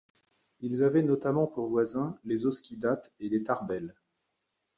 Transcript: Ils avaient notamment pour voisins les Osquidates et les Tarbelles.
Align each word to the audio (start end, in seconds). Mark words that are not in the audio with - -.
Ils 0.61 0.81
avaient 0.83 1.03
notamment 1.03 1.45
pour 1.45 1.69
voisins 1.69 2.17
les 2.25 2.47
Osquidates 2.47 3.11
et 3.19 3.29
les 3.29 3.43
Tarbelles. 3.43 3.93